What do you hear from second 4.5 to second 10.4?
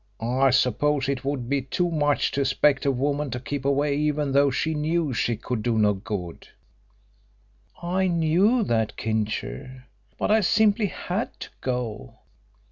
knew she could do no good." "I knew that, Kincher, but